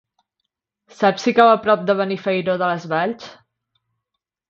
[1.01, 3.33] Saps si cau a prop de Benifairó de les Valls?